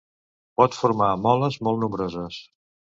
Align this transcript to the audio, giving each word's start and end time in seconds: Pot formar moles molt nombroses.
Pot 0.61 0.79
formar 0.79 1.11
moles 1.27 1.61
molt 1.69 1.87
nombroses. 1.87 2.45